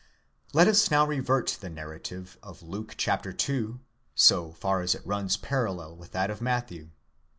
® 0.01 0.03
Let 0.51 0.67
us 0.67 0.89
now 0.89 1.05
revert 1.05 1.45
to 1.45 1.61
the 1.61 1.69
narrative 1.69 2.35
of 2.41 2.63
Luke, 2.63 2.95
chap. 2.97 3.23
ii, 3.47 3.65
so 4.15 4.51
far 4.53 4.81
as 4.81 4.95
it 4.95 5.05
runs 5.05 5.37
parallel 5.37 5.95
with 5.95 6.11
that 6.13 6.31
of 6.31 6.41
Matthew. 6.41 6.89